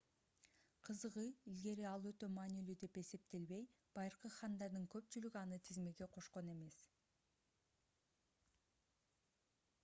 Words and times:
кызыгы 0.87 1.25
илгери 1.49 1.83
ал 1.89 2.07
өтө 2.11 2.29
маанилүү 2.37 2.75
деп 2.83 2.97
эсептелбей 3.01 3.67
байыркы 3.99 4.31
хандардын 4.37 4.89
көпчүлүгү 4.97 5.41
аны 5.43 5.61
тизмеге 5.69 6.09
кошкон 6.17 6.51
эмес 6.57 6.81